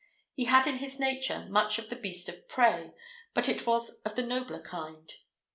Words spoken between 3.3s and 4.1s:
but it was